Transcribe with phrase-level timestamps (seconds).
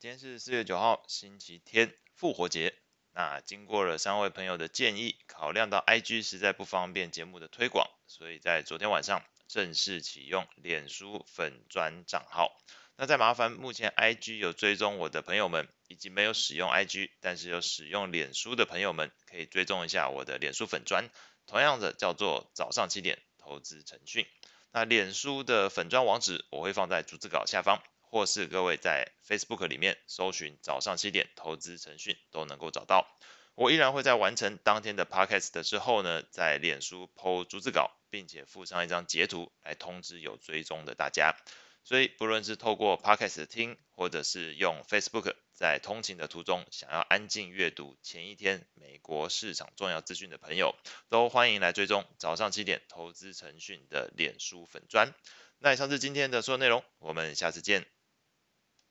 [0.00, 2.74] 今天是四月九号，星期天，复活节。
[3.12, 12.58] 那经过了三位朋友的建议，考量到 IG 实在不方便节目的推广，所以在昨天晚上正式启用脸书粉砖账号。
[12.96, 21.10] 那再麻烦目前 IG 有追踪我的朋友们，以及没有使用 IG 但是有使用脸书的朋友们，可以追踪一下我的脸书粉砖，
[21.44, 24.26] 同样的叫做早上七点投资晨讯。
[24.72, 27.82] 那脸书的粉砖网址我会放在逐字稿下方。
[28.10, 33.06] 或是各位在 Facebook 里面搜寻早上七点投资晨讯都能够找到。
[33.54, 41.34] 我依然会在完成当天的 Podcast 之后呢，在脸书 PO 逐字稿，并且附上一张截图来通知有追踪的大家。
[41.84, 50.74] 所以不论是透过 Podcast 听，或者是用 Facebook 在通勤的途中想要安静阅读前一天美国市场重要资讯的朋友，
[51.08, 55.12] 都欢迎来追踪早上七点投资晨讯的脸书粉专。
[55.58, 57.99] 那以上是今天的所有内容，我们下次见。